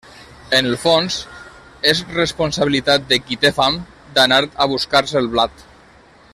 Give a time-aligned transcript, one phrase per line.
[0.59, 1.17] En el fons,
[1.91, 3.79] és responsabilitat de qui té fam
[4.17, 5.67] d'anar a buscar-se el blat.